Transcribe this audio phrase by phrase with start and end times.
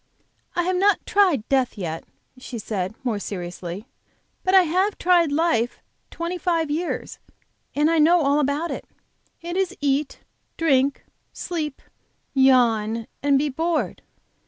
[0.55, 2.05] "I have not tried death yet,"
[2.39, 3.85] she said, more seriously;
[4.43, 5.77] "but I have tried life
[6.09, 7.19] twenty five years
[7.75, 8.87] and I know all about it.
[9.43, 10.21] It is eat,
[10.57, 11.83] drink, sleep
[12.33, 14.01] yawn and be bored.